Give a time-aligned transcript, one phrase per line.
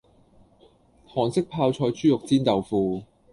[1.07, 3.03] 韓式泡菜豬肉煎豆腐